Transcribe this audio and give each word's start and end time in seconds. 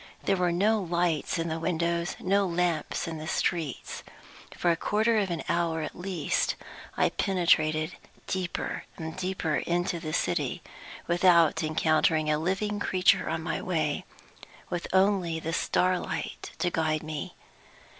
There 0.23 0.35
were 0.35 0.51
no 0.51 0.79
lights 0.81 1.37
in 1.37 1.47
the 1.47 1.59
windows, 1.59 2.15
no 2.19 2.47
lamps 2.47 3.07
in 3.07 3.19
the 3.19 3.27
streets. 3.27 4.01
For 4.57 4.71
a 4.71 4.75
quarter 4.75 5.19
of 5.19 5.29
an 5.29 5.43
hour 5.47 5.83
at 5.83 5.95
least 5.95 6.55
I 6.97 7.09
penetrated 7.09 7.97
deeper 8.25 8.85
and 8.97 9.15
deeper 9.15 9.57
into 9.57 9.99
the 9.99 10.11
city, 10.11 10.63
without 11.05 11.61
encountering 11.63 12.31
a 12.31 12.39
living 12.39 12.79
creature 12.79 13.29
on 13.29 13.43
my 13.43 13.61
way 13.61 14.03
with 14.71 14.87
only 14.91 15.39
the 15.39 15.53
starlight 15.53 16.53
to 16.57 16.71
guide 16.71 17.03
me. 17.03 17.35